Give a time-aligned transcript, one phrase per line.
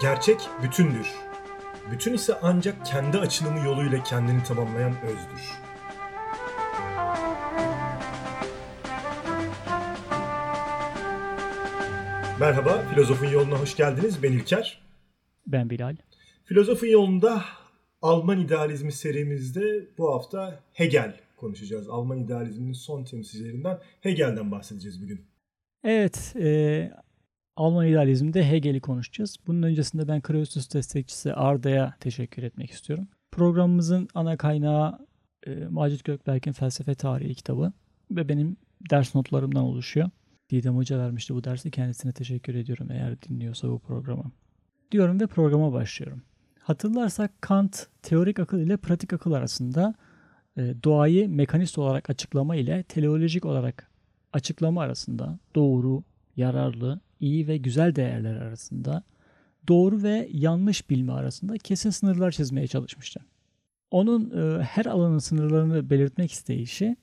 [0.00, 1.14] Gerçek bütündür.
[1.90, 5.50] Bütün ise ancak kendi açılımı yoluyla kendini tamamlayan özdür.
[12.40, 14.22] Merhaba, Filozofun Yoluna hoş geldiniz.
[14.22, 14.82] Ben İlker.
[15.46, 15.96] Ben Bilal.
[16.44, 17.44] Filozofun Yolunda
[18.02, 21.88] Alman İdealizmi serimizde bu hafta Hegel konuşacağız.
[21.88, 25.26] Alman İdealizminin son temsilcilerinden Hegel'den bahsedeceğiz bugün.
[25.84, 26.90] Evet, e,
[27.56, 29.36] Alman İdealizminde Hegel'i konuşacağız.
[29.46, 33.08] Bunun öncesinde ben Kreusus destekçisi Arda'ya teşekkür etmek istiyorum.
[33.32, 35.06] Programımızın ana kaynağı
[35.46, 37.72] e, Macit Gökberk'in Felsefe Tarihi kitabı
[38.10, 38.56] ve benim
[38.90, 40.10] ders notlarımdan oluşuyor.
[40.50, 41.70] Didem Hoca vermişti bu dersi.
[41.70, 44.32] Kendisine teşekkür ediyorum eğer dinliyorsa bu programı.
[44.92, 46.22] Diyorum ve programa başlıyorum.
[46.60, 49.94] Hatırlarsak Kant teorik akıl ile pratik akıl arasında
[50.56, 53.90] e, doğayı mekanist olarak açıklama ile teleolojik olarak
[54.32, 56.02] açıklama arasında doğru,
[56.36, 59.02] yararlı, iyi ve güzel değerler arasında
[59.68, 63.20] doğru ve yanlış bilme arasında kesin sınırlar çizmeye çalışmıştı.
[63.90, 66.96] Onun e, her alanın sınırlarını belirtmek isteyişi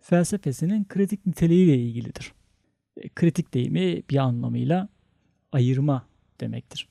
[0.00, 2.32] felsefesinin kritik niteliğiyle ilgilidir.
[2.96, 4.88] E, kritik deyimi bir anlamıyla
[5.52, 6.06] ayırma
[6.40, 6.88] demektir.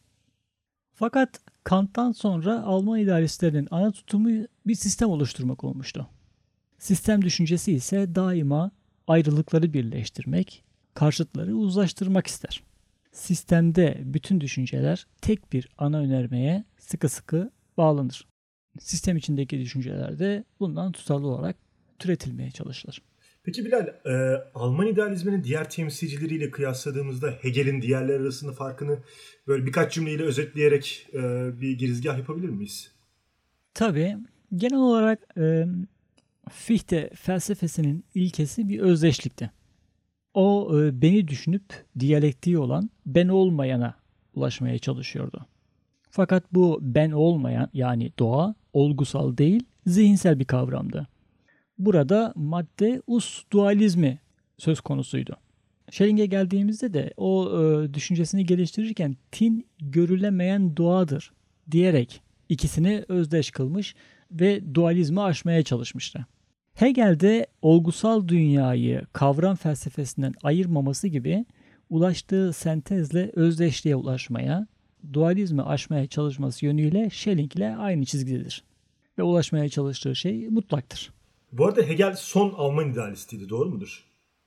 [0.93, 6.07] Fakat Kant'tan sonra Alman idealistlerinin ana tutumu bir sistem oluşturmak olmuştu.
[6.77, 8.71] Sistem düşüncesi ise daima
[9.07, 10.63] ayrılıkları birleştirmek,
[10.95, 12.63] karşıtları uzlaştırmak ister.
[13.11, 18.27] Sistemde bütün düşünceler tek bir ana önermeye sıkı sıkı bağlanır.
[18.79, 21.55] Sistem içindeki düşünceler de bundan tutarlı olarak
[21.99, 23.01] türetilmeye çalışılır.
[23.43, 28.99] Peki Bilal, e, Alman idealizminin diğer temsilcileriyle kıyasladığımızda Hegel'in diğerleri arasında farkını
[29.47, 31.21] böyle birkaç cümleyle özetleyerek e,
[31.61, 32.91] bir girizgah yapabilir miyiz?
[33.73, 34.17] Tabii.
[34.55, 35.65] Genel olarak e,
[36.51, 39.51] Fichte felsefesinin ilkesi bir özdeşlikti.
[40.35, 41.63] O e, beni düşünüp
[41.99, 43.95] diyalektiği olan ben olmayana
[44.33, 45.45] ulaşmaya çalışıyordu.
[46.09, 51.07] Fakat bu ben olmayan yani doğa olgusal değil zihinsel bir kavramdı.
[51.77, 54.19] Burada madde us dualizmi
[54.57, 55.37] söz konusuydu.
[55.91, 61.31] Schelling'e geldiğimizde de o e, düşüncesini geliştirirken tin görülemeyen doğadır
[61.71, 63.95] diyerek ikisini özdeş kılmış
[64.31, 66.25] ve dualizmi aşmaya çalışmıştı.
[66.75, 71.45] Hegel de olgusal dünyayı kavram felsefesinden ayırmaması gibi
[71.89, 74.67] ulaştığı sentezle özdeşliğe ulaşmaya,
[75.13, 78.63] dualizmi aşmaya çalışması yönüyle Schelling ile aynı çizgidedir.
[79.17, 81.13] Ve ulaşmaya çalıştığı şey mutlaktır.
[81.51, 84.03] Bu arada Hegel son Alman idealistiydi doğru mudur?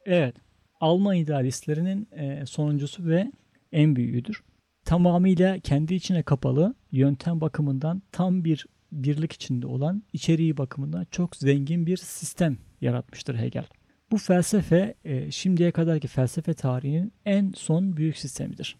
[0.06, 0.36] Evet.
[0.80, 3.32] Alman idealistlerinin e, sonuncusu ve
[3.72, 4.42] en büyüğüdür.
[4.84, 11.86] Tamamıyla kendi içine kapalı, yöntem bakımından tam bir birlik içinde olan, içeriği bakımından çok zengin
[11.86, 13.66] bir sistem yaratmıştır Hegel.
[14.10, 18.76] Bu felsefe e, şimdiye kadarki felsefe tarihinin en son büyük sistemidir.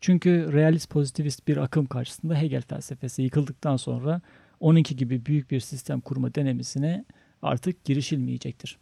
[0.00, 4.20] Çünkü realist pozitivist bir akım karşısında Hegel felsefesi yıkıldıktan sonra
[4.60, 7.04] onunki gibi büyük bir sistem kurma denemesine
[7.42, 8.78] artık girişilmeyecektir.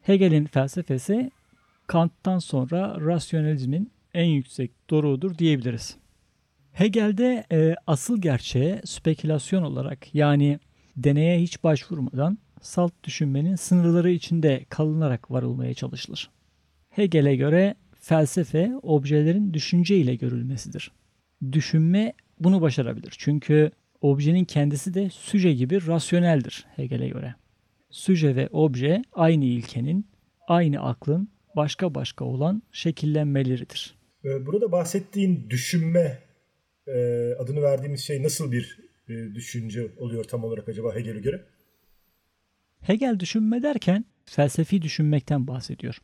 [0.00, 1.30] Hegel'in felsefesi
[1.86, 5.96] Kant'tan sonra rasyonalizmin en yüksek doruğudur diyebiliriz.
[6.72, 10.58] Hegel'de e, asıl gerçeğe spekülasyon olarak yani
[10.96, 16.30] deneye hiç başvurmadan salt düşünmenin sınırları içinde kalınarak varılmaya çalışılır.
[16.90, 20.92] Hegel'e göre felsefe objelerin düşünce ile görülmesidir.
[21.52, 23.14] Düşünme bunu başarabilir.
[23.18, 23.70] Çünkü
[24.00, 27.34] objenin kendisi de süje gibi rasyoneldir Hegel'e göre.
[27.90, 30.06] Süje ve obje aynı ilkenin,
[30.48, 33.94] aynı aklın başka başka olan şekillenmeleridir.
[34.24, 36.18] Ee, burada bahsettiğin düşünme
[36.94, 38.78] e, adını verdiğimiz şey nasıl bir
[39.08, 41.44] e, düşünce oluyor tam olarak acaba Hegel'e göre?
[42.80, 45.98] Hegel düşünme derken felsefi düşünmekten bahsediyor.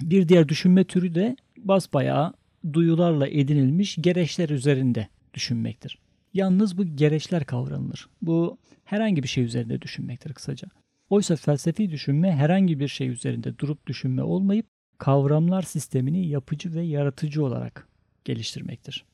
[0.00, 2.32] Bir diğer düşünme türü de basbayağı
[2.72, 5.98] duyularla edinilmiş gereçler üzerinde düşünmektir.
[6.34, 8.08] Yalnız bu gereçler kavranılır.
[8.22, 10.68] Bu herhangi bir şey üzerinde düşünmektir kısaca.
[11.10, 14.66] Oysa felsefi düşünme herhangi bir şey üzerinde durup düşünme olmayıp
[14.98, 17.88] kavramlar sistemini yapıcı ve yaratıcı olarak
[18.24, 19.04] geliştirmektir.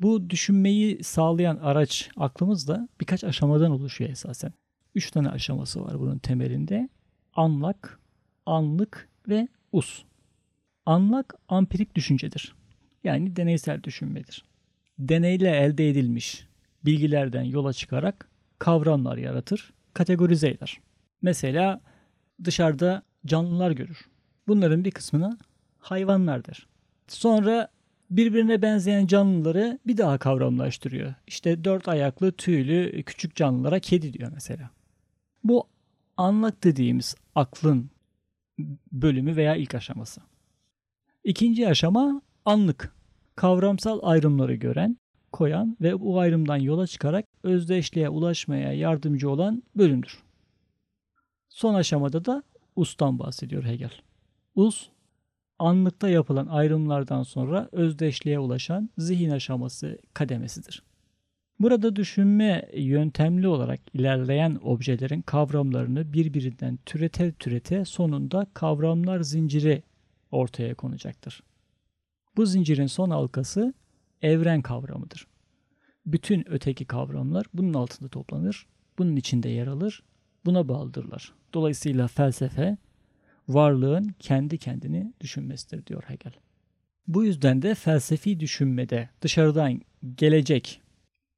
[0.00, 4.52] Bu düşünmeyi sağlayan araç aklımız da birkaç aşamadan oluşuyor esasen.
[4.94, 6.88] Üç tane aşaması var bunun temelinde.
[7.34, 8.00] Anlak,
[8.46, 10.02] anlık ve us.
[10.86, 12.54] Anlak ampirik düşüncedir.
[13.04, 14.44] Yani deneysel düşünmedir.
[14.98, 16.46] deneyle elde edilmiş
[16.84, 20.80] bilgilerden yola çıkarak kavramlar yaratır, kategorize eder.
[21.22, 21.80] Mesela
[22.44, 24.08] dışarıda canlılar görür.
[24.48, 25.38] Bunların bir kısmına
[25.78, 26.66] hayvanlardır.
[27.08, 27.68] Sonra
[28.10, 31.14] birbirine benzeyen canlıları bir daha kavramlaştırıyor.
[31.26, 34.70] İşte dört ayaklı, tüylü, küçük canlılara kedi diyor mesela.
[35.44, 35.64] Bu
[36.16, 37.90] anlak dediğimiz aklın
[38.92, 40.20] bölümü veya ilk aşaması.
[41.24, 42.94] İkinci aşama anlık.
[43.36, 44.96] Kavramsal ayrımları gören,
[45.32, 50.18] koyan ve bu ayrımdan yola çıkarak özdeşliğe ulaşmaya yardımcı olan bölümdür.
[51.48, 52.42] Son aşamada da
[52.76, 53.92] ustan bahsediyor Hegel.
[54.54, 54.88] Us,
[55.60, 60.82] anlıkta yapılan ayrımlardan sonra özdeşliğe ulaşan zihin aşaması kademesidir.
[61.60, 69.82] Burada düşünme yöntemli olarak ilerleyen objelerin kavramlarını birbirinden türete türete sonunda kavramlar zinciri
[70.30, 71.42] ortaya konacaktır.
[72.36, 73.74] Bu zincirin son halkası
[74.22, 75.26] evren kavramıdır.
[76.06, 78.66] Bütün öteki kavramlar bunun altında toplanır,
[78.98, 80.02] bunun içinde yer alır,
[80.44, 81.32] buna bağlıdırlar.
[81.54, 82.76] Dolayısıyla felsefe
[83.54, 86.32] varlığın kendi kendini düşünmesidir diyor Hegel.
[87.06, 89.80] Bu yüzden de felsefi düşünmede dışarıdan
[90.14, 90.80] gelecek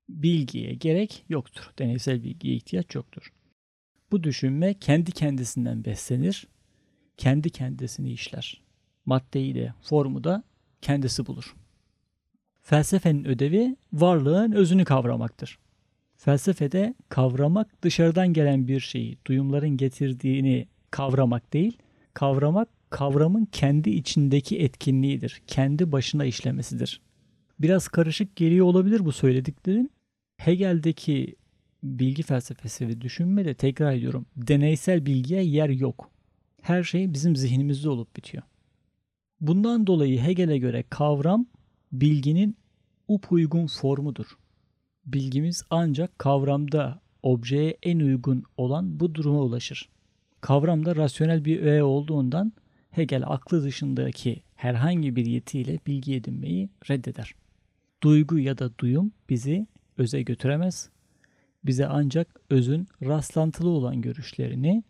[0.09, 1.71] bilgiye gerek yoktur.
[1.79, 3.33] Deneysel bilgiye ihtiyaç yoktur.
[4.11, 6.47] Bu düşünme kendi kendisinden beslenir,
[7.17, 8.63] kendi kendisini işler.
[9.07, 10.43] Maddeyi de, formu da
[10.83, 11.55] kendisi bulur.
[12.63, 15.59] Felsefenin ödevi varlığın özünü kavramaktır.
[16.17, 21.79] Felsefede kavramak dışarıdan gelen bir şeyi, duyumların getirdiğini kavramak değil,
[22.15, 25.43] kavramak kavramın kendi içindeki etkinliğidir.
[25.47, 27.01] Kendi başına işlemesidir.
[27.61, 29.89] Biraz karışık geliyor olabilir bu söylediklerim.
[30.37, 31.37] Hegel'deki
[31.83, 34.27] bilgi felsefesi ve düşünme de tekrar ediyorum.
[34.37, 36.11] Deneysel bilgiye yer yok.
[36.63, 38.43] Her şey bizim zihnimizde olup bitiyor.
[39.41, 41.47] Bundan dolayı Hegel'e göre kavram
[41.93, 42.57] bilginin
[43.09, 44.27] upuygun formudur.
[45.07, 49.89] Bilgimiz ancak kavramda objeye en uygun olan bu duruma ulaşır.
[50.43, 52.53] Kavramda rasyonel bir öğe olduğundan
[52.91, 57.35] Hegel aklı dışındaki herhangi bir yetiyle bilgi edinmeyi reddeder.
[58.03, 59.67] Duygu ya da duyum bizi
[59.99, 60.91] öze götüremez.
[61.65, 64.85] Bize ancak özün rastlantılı olan görüşlerini,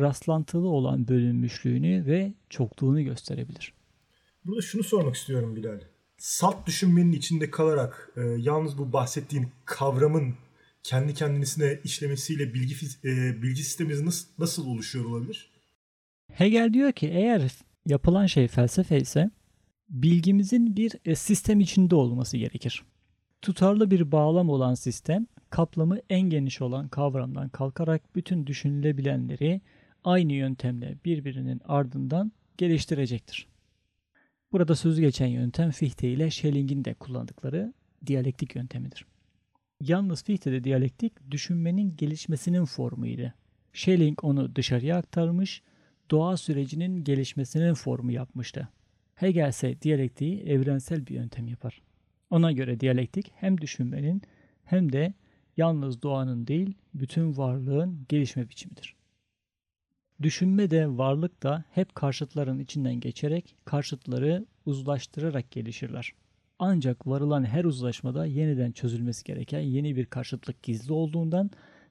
[0.00, 3.72] rastlantılı olan bölünmüşlüğünü ve çokluğunu gösterebilir.
[4.44, 5.80] Burada şunu sormak istiyorum Bilal.
[6.18, 10.34] Salt düşünmenin içinde kalarak e, yalnız bu bahsettiğin kavramın
[10.86, 12.74] kendi kendisine işlemesiyle bilgi
[13.04, 15.50] e, bilgi sistemimiz nasıl, nasıl oluşuyor olabilir?
[16.32, 17.42] Hegel diyor ki eğer
[17.86, 19.30] yapılan şey felsefe ise
[19.88, 22.82] bilgimizin bir e, sistem içinde olması gerekir.
[23.42, 29.60] Tutarlı bir bağlam olan sistem, kaplamı en geniş olan kavramdan kalkarak bütün düşünülebilenleri
[30.04, 33.46] aynı yöntemle birbirinin ardından geliştirecektir.
[34.52, 37.74] Burada sözü geçen yöntem Fichte ile Schelling'in de kullandıkları
[38.06, 39.06] diyalektik yöntemidir.
[39.80, 43.32] Yalnız Fichte'de diyalektik düşünmenin gelişmesinin formuydu.
[43.72, 45.62] Schelling onu dışarıya aktarmış,
[46.10, 48.68] doğa sürecinin gelişmesinin formu yapmıştı.
[49.14, 51.82] Hegel ise diyalektiği evrensel bir yöntem yapar.
[52.30, 54.22] Ona göre diyalektik hem düşünmenin
[54.64, 55.14] hem de
[55.56, 58.96] yalnız doğanın değil bütün varlığın gelişme biçimidir.
[60.22, 66.12] Düşünme de varlık da hep karşıtların içinden geçerek karşıtları uzlaştırarak gelişirler.
[66.58, 71.50] Ancak varılan her uzlaşmada yeniden çözülmesi gereken yeni bir karşıtlık gizli olduğundan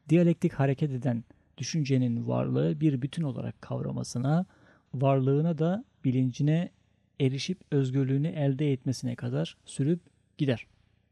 [0.09, 1.23] diyalektik hareket eden
[1.57, 4.45] düşüncenin varlığı bir bütün olarak kavramasına,
[4.93, 6.69] varlığına da bilincine
[7.19, 9.99] erişip özgürlüğünü elde etmesine kadar sürüp
[10.37, 10.67] gider.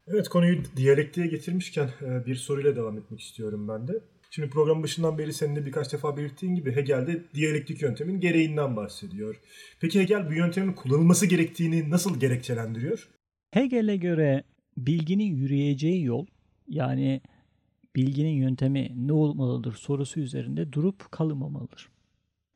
[0.06, 3.92] Evet konuyu diyalektiğe getirmişken e, bir soruyla devam etmek istiyorum ben de.
[4.30, 8.76] Şimdi program başından beri senin de birkaç defa belirttiğin gibi Hegel de diyalektik yöntemin gereğinden
[8.76, 9.40] bahsediyor.
[9.80, 13.08] Peki Hegel bu yöntemin kullanılması gerektiğini nasıl gerekçelendiriyor?
[13.54, 14.44] Hegel'e göre
[14.76, 16.26] bilginin yürüyeceği yol
[16.68, 17.20] yani
[17.96, 21.88] bilginin yöntemi ne olmalıdır sorusu üzerinde durup kalmamalıdır.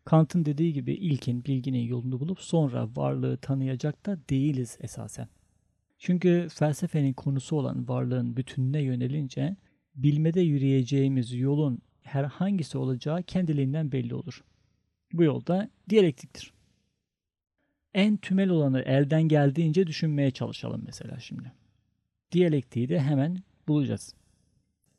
[0.05, 5.29] Kant'ın dediği gibi ilkin bilginin yolunu bulup sonra varlığı tanıyacak da değiliz esasen.
[5.99, 9.57] Çünkü felsefenin konusu olan varlığın bütününe yönelince
[9.95, 14.45] bilmede yürüyeceğimiz yolun herhangisi olacağı kendiliğinden belli olur.
[15.13, 16.58] Bu yolda diyalektiktir.
[17.99, 21.53] En tümel olanı elden geldiğince düşünmeye çalışalım mesela şimdi.
[22.33, 24.15] Diyalektiği de hemen bulacağız.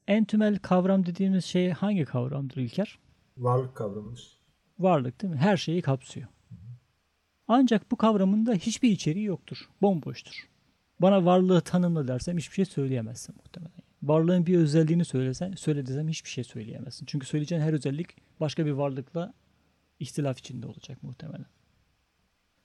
[0.07, 2.99] En tümel kavram dediğimiz şey hangi kavramdır İlker?
[3.37, 4.39] Varlık kavramıdır.
[4.79, 5.39] Varlık değil mi?
[5.39, 6.27] Her şeyi kapsıyor.
[7.47, 9.57] Ancak bu kavramın da hiçbir içeriği yoktur.
[9.81, 10.49] Bomboştur.
[10.99, 13.83] Bana varlığı tanımla dersem hiçbir şey söyleyemezsin muhtemelen.
[14.03, 17.05] Varlığın bir özelliğini söylesen, söyle desem hiçbir şey söyleyemezsin.
[17.05, 19.33] Çünkü söyleyeceğin her özellik başka bir varlıkla
[19.99, 21.45] ihtilaf içinde olacak muhtemelen.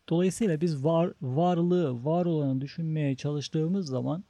[0.09, 4.25] Dolayısıyla biz var, varlığı, var olanı düşünmeye çalıştığımız zaman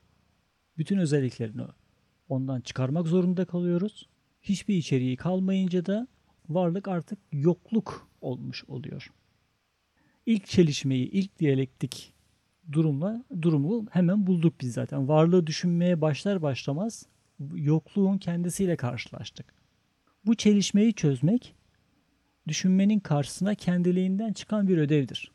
[0.78, 1.62] bütün özelliklerini
[2.28, 4.08] ondan çıkarmak zorunda kalıyoruz.
[4.42, 6.08] Hiçbir içeriği kalmayınca da
[6.48, 9.12] varlık artık yokluk olmuş oluyor.
[10.26, 12.14] İlk çelişmeyi, ilk diyalektik
[12.72, 15.08] durumla durumu hemen bulduk biz zaten.
[15.08, 17.06] Varlığı düşünmeye başlar başlamaz
[17.54, 19.54] yokluğun kendisiyle karşılaştık.
[20.26, 21.54] Bu çelişmeyi çözmek
[22.48, 25.33] düşünmenin karşısına kendiliğinden çıkan bir ödevdir.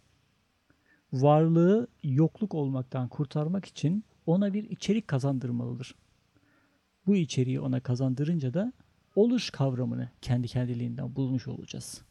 [1.14, 5.96] Varlığı yokluk olmaktan kurtarmak için ona bir içerik kazandırmalıdır.
[7.08, 8.74] Bu içeriği ona kazandırınca da
[9.16, 12.02] oluş kavramını kendi kendiliğinden bulmuş olacağız.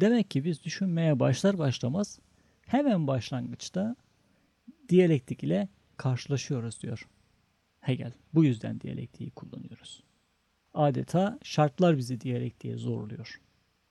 [0.00, 2.18] Demek ki biz düşünmeye başlar başlamaz
[2.66, 3.96] hemen başlangıçta
[4.88, 7.08] diyalektik ile karşılaşıyoruz diyor
[7.80, 8.12] Hegel.
[8.34, 10.02] Bu yüzden diyalektiği kullanıyoruz.
[10.74, 13.40] Adeta şartlar bizi diyalektiğe zorluyor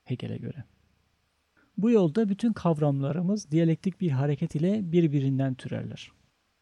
[0.03, 0.63] Hegel'e göre.
[1.77, 6.11] Bu yolda bütün kavramlarımız diyalektik bir hareket ile birbirinden türerler.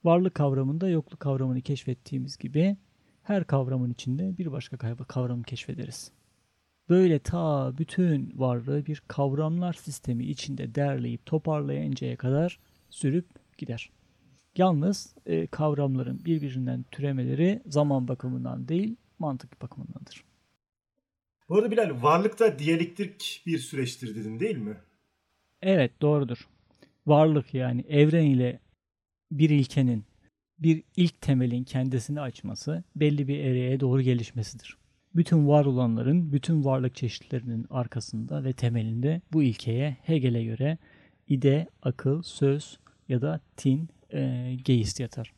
[0.03, 2.77] Varlık kavramında yokluk kavramını keşfettiğimiz gibi
[3.23, 4.77] her kavramın içinde bir başka
[5.07, 6.11] kavramı keşfederiz.
[6.89, 13.91] Böyle ta bütün varlığı bir kavramlar sistemi içinde derleyip toparlayıncaya kadar sürüp gider.
[14.57, 20.23] Yalnız e, kavramların birbirinden türemeleri zaman bakımından değil, mantık bakımındandır.
[21.49, 24.77] Bu arada Bilal, varlıkta diyalektik bir süreçtir dedin değil mi?
[25.61, 26.47] Evet, doğrudur.
[27.07, 28.59] Varlık yani evren ile
[29.31, 30.05] bir ilkenin,
[30.59, 34.77] bir ilk temelin kendisini açması, belli bir ereğe doğru gelişmesidir.
[35.15, 40.77] Bütün var olanların, bütün varlık çeşitlerinin arkasında ve temelinde bu ilkeye Hegel'e göre
[41.27, 45.33] ide, akıl, söz ya da tin, e, geist yatar.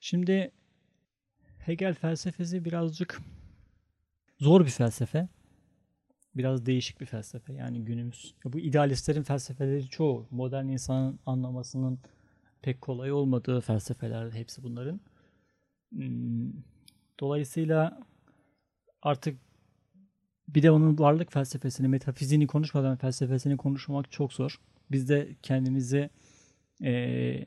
[0.00, 0.50] Şimdi
[1.58, 3.20] Hegel felsefesi birazcık
[4.40, 5.28] zor bir felsefe.
[6.36, 7.52] Biraz değişik bir felsefe.
[7.52, 8.34] Yani günümüz.
[8.44, 10.26] Bu idealistlerin felsefeleri çoğu.
[10.30, 11.98] Modern insanın anlamasının
[12.62, 15.00] pek kolay olmadığı felsefeler hepsi bunların.
[15.92, 16.52] Hmm,
[17.20, 18.00] dolayısıyla
[19.02, 19.38] artık
[20.48, 24.60] bir de onun varlık felsefesini, metafiziğini konuşmadan felsefesini konuşmak çok zor.
[24.90, 26.10] Biz de kendimizi
[26.82, 27.46] e,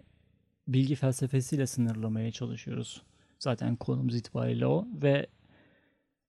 [0.68, 3.04] bilgi felsefesiyle sınırlamaya çalışıyoruz.
[3.40, 5.28] Zaten konumuz itibariyle o ve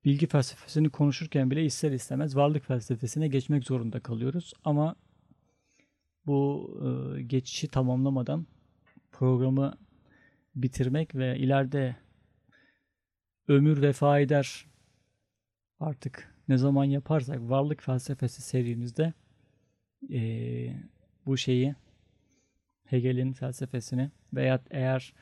[0.08, 4.52] bilgi felsefesini konuşurken bile ister istemez varlık felsefesine geçmek zorunda kalıyoruz.
[4.64, 4.96] Ama
[6.26, 8.46] bu e, geçişi tamamlamadan
[9.12, 9.78] programı
[10.54, 11.96] bitirmek ve ileride
[13.48, 14.66] ömür vefa eder
[15.80, 19.12] artık ne zaman yaparsak varlık felsefesi serimizde
[20.12, 20.20] e,
[21.26, 21.74] bu şeyi
[22.84, 25.14] Hegel'in felsefesini veya eğer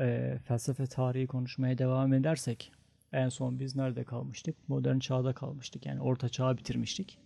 [0.00, 2.72] e, felsefe tarihi konuşmaya devam edersek
[3.12, 4.68] en son biz nerede kalmıştık?
[4.68, 5.86] Modern çağda kalmıştık.
[5.86, 7.18] Yani orta çağı bitirmiştik.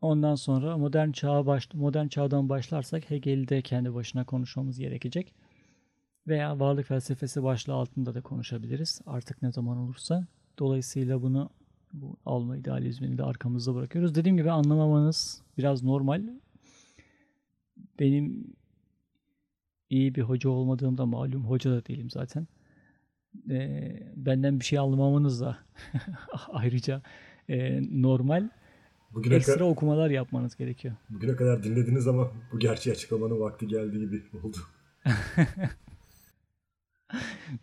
[0.00, 5.34] Ondan sonra modern çağa baş, modern çağdan başlarsak Hegel'i de kendi başına konuşmamız gerekecek.
[6.26, 9.00] Veya varlık felsefesi başlığı altında da konuşabiliriz.
[9.06, 10.26] Artık ne zaman olursa.
[10.58, 11.50] Dolayısıyla bunu
[11.92, 14.14] bu alma idealizmini de arkamızda bırakıyoruz.
[14.14, 16.22] Dediğim gibi anlamamanız biraz normal
[17.98, 18.54] benim
[19.90, 22.46] iyi bir hoca olmadığım da malum hoca da değilim zaten.
[23.50, 25.58] E, benden bir şey almamanız da
[26.48, 27.02] ayrıca
[27.48, 28.48] e, normal.
[29.14, 30.94] Bugüne ekstra kadar, okumalar yapmanız gerekiyor.
[31.10, 34.56] Bugüne kadar dinlediniz ama bu gerçeği açıklamanın vakti geldiği gibi oldu.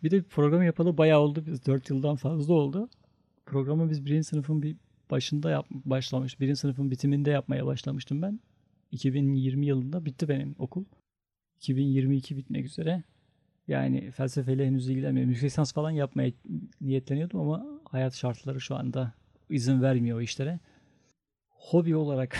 [0.02, 1.44] bir de program yapalı bayağı oldu.
[1.46, 2.88] Biz 4 yıldan fazla oldu.
[3.46, 4.76] Programı biz birinci sınıfın bir
[5.10, 6.40] başında yap, başlamış.
[6.40, 8.40] Birinci sınıfın bitiminde yapmaya başlamıştım ben.
[8.90, 10.84] 2020 yılında bitti benim okul.
[11.56, 13.02] 2022 bitmek üzere.
[13.68, 15.30] Yani felsefeyle henüz ilgilenmiyorum.
[15.30, 16.32] Yüksek lisans falan yapmaya
[16.80, 19.12] niyetleniyordum ama hayat şartları şu anda
[19.50, 20.60] izin vermiyor o işlere.
[21.48, 22.36] Hobi olarak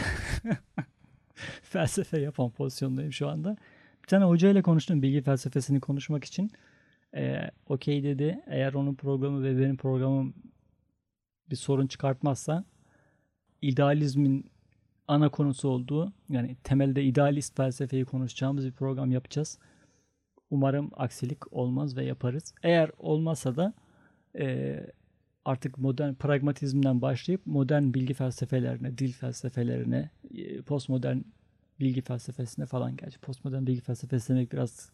[1.63, 3.57] felsefe yapan pozisyondayım şu anda.
[4.03, 6.51] Bir tane hocayla konuştum bilgi felsefesini konuşmak için.
[7.15, 8.41] Ee, Okey dedi.
[8.47, 10.35] Eğer onun programı ve benim programım
[11.51, 12.65] bir sorun çıkartmazsa
[13.63, 14.51] idealizmin
[15.09, 19.59] ana konusu olduğu yani temelde idealist felsefeyi konuşacağımız bir program yapacağız.
[20.51, 22.55] Umarım aksilik olmaz ve yaparız.
[22.63, 23.75] Eğer olmazsa da
[24.39, 24.81] e,
[25.45, 31.19] artık modern pragmatizmden başlayıp modern bilgi felsefelerine, dil felsefelerine, e, postmodern
[31.81, 34.93] bilgi felsefesine falan gerçi postmodern bilgi felsefesi demek biraz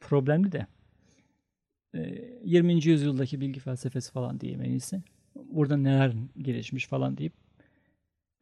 [0.00, 0.66] problemli de
[1.94, 2.00] e,
[2.44, 2.84] 20.
[2.84, 5.02] yüzyıldaki bilgi felsefesi falan diyeyim en iyisi.
[5.34, 7.32] Burada neler gelişmiş falan deyip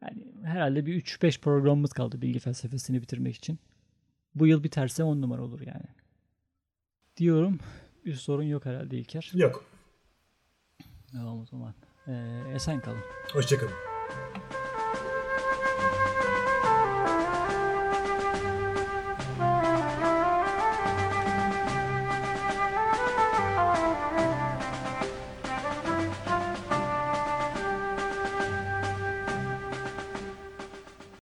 [0.03, 3.59] yani herhalde bir 3-5 programımız kaldı bilgi felsefesini bitirmek için.
[4.35, 5.85] Bu yıl biterse 10 numara olur yani.
[7.17, 7.59] Diyorum.
[8.05, 9.31] Bir sorun yok herhalde İlker.
[9.33, 9.65] Yok.
[11.11, 11.73] Tamam o zaman.
[12.07, 13.01] Ee, esen kalın.
[13.33, 13.73] Hoşçakalın.